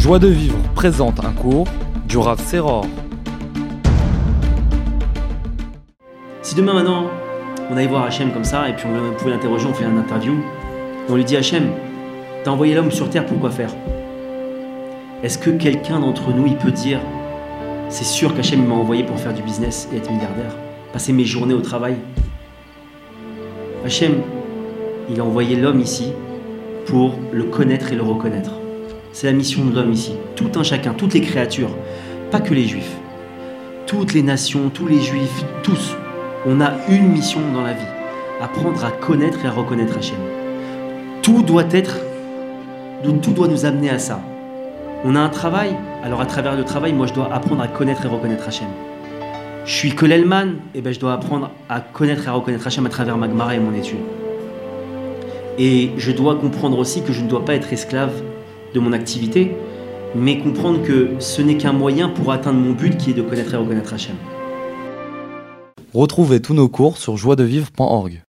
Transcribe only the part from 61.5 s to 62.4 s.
qu'un moyen pour